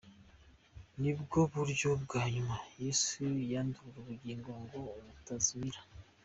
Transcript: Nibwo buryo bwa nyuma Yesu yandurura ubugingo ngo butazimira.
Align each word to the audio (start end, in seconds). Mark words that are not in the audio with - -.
Nibwo 1.01 1.39
buryo 1.53 1.89
bwa 2.03 2.23
nyuma 2.33 2.55
Yesu 2.83 3.23
yandurura 3.51 3.97
ubugingo 4.01 4.49
ngo 4.63 4.79
butazimira. 5.13 5.81